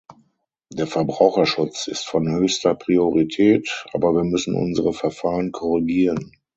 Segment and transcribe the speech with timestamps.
[0.73, 6.31] Der Verbraucherschutz ist von höchster Priorität, aber wir müssen unsere Verfahren korrigieren.